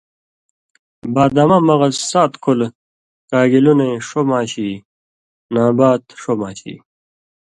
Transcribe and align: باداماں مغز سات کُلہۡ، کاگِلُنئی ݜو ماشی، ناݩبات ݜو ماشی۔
باداماں 1.13 1.61
مغز 1.67 1.93
سات 2.09 2.31
کُلہۡ، 2.43 2.73
کاگِلُنئی 3.29 3.89
ݜو 4.07 4.21
ماشی، 4.29 4.69
ناݩبات 5.53 6.03
ݜو 6.21 6.33
ماشی۔ 6.41 6.73